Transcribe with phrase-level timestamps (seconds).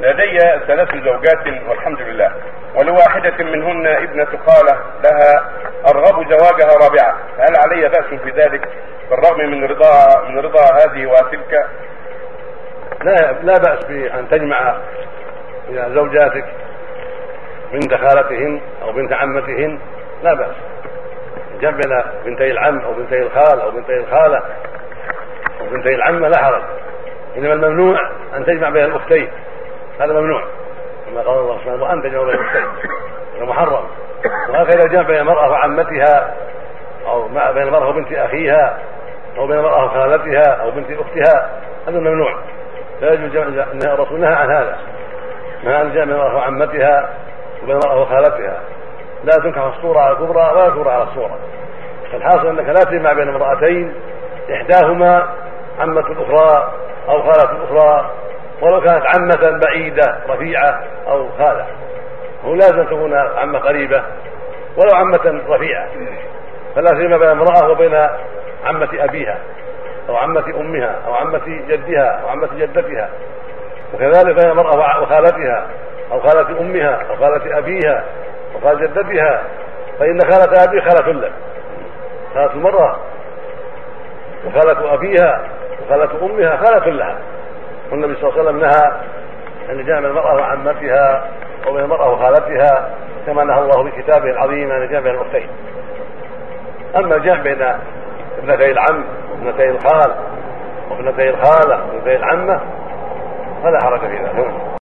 [0.00, 2.32] لدي ثلاث زوجات والحمد لله.
[2.74, 5.50] ولواحدة منهن ابنة خالة لها
[5.88, 7.16] أرغب زواجها رابعة.
[7.36, 8.68] فهل علي بأس في ذلك؟
[9.10, 11.68] بالرغم من رضا من رضا هذه وتلك.
[13.04, 14.76] لا لا بأس بأن تجمع
[15.68, 16.44] إلى زوجاتك
[17.72, 19.78] بنت خالتهن أو بنت عمتهن.
[20.22, 20.54] لا بأس.
[21.60, 24.42] جمع بنتي العم أو بنتي الخال أو بنتي الخالة
[25.60, 26.62] أو بنتي العمة لا حرج.
[27.36, 29.30] إنما الممنوع أن تجمع بين الأختين.
[30.00, 30.42] هذا ممنوع.
[31.06, 32.66] كما قال الله سبحانه تجمع بين الأختين
[33.36, 33.84] هذا محرم.
[34.48, 36.34] وهكذا جمع بين المرأة وعمتها
[37.06, 38.78] أو بين المرأة وبنت أخيها
[39.38, 41.50] أو بين المرأة وخالتها أو بنت أختها
[41.88, 42.34] هذا ممنوع.
[43.00, 44.76] لا يجوز جمع الرسول نهى عن هذا.
[45.64, 47.10] نهى عن جمع بين المرأة وعمتها
[47.62, 48.60] وبين المرأة وخالتها.
[49.24, 51.38] لا تنكح الصورة على الكبرى ولا الكبرى على الصورة.
[52.12, 53.94] فالحاصل أنك لا تجمع بين امرأتين
[54.54, 55.28] إحداهما
[55.80, 56.72] عمة الأخرى
[57.08, 58.10] أو خالة الأخرى
[58.60, 61.66] ولو كانت عمة بعيدة رفيعة أو خالة.
[62.44, 64.02] هو لازم تكون عمة قريبة.
[64.76, 65.88] ولو عمة رفيعة.
[66.74, 67.94] فلا تجمع بين امرأة وبين
[68.64, 69.38] عمة أبيها
[70.08, 73.08] أو عمة أمها أو عمة جدها أو عمة جدتها.
[73.94, 75.66] وكذلك بين المرأة وخالتها
[76.12, 78.04] أو خالة أمها أو خالة أبيها
[78.54, 79.42] أو خالة جدتها.
[79.98, 81.32] فإن خالة أبي خالة لك.
[82.34, 82.96] خالة المرأة
[84.46, 85.48] وخالة أبيها
[85.86, 87.18] وخالة أمها خالة لها.
[87.90, 89.00] والنبي صلى الله عليه وسلم نهى
[89.70, 91.24] أن يجامع المرأة وعمتها
[91.68, 92.90] وبين المرأة وخالتها
[93.26, 95.48] كما نهى الله بكتابه العظيم أن يجامع بين الأختين
[96.96, 97.62] أما الجمع بين
[98.38, 100.14] ابنتي العم وابنتي الخال
[100.90, 102.60] وابنتي الخالة وابنتي العمة
[103.62, 104.70] فلا حرج في ذلك.